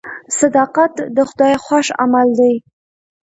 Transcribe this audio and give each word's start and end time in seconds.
صداقت 0.39 0.93
د 1.15 1.17
خدای 1.29 1.53
خوښ 1.65 1.87
عمل 2.01 2.27
دی. 2.39 2.53